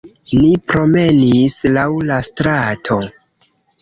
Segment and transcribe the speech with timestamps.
[0.37, 2.99] Ni promenis laŭ la strato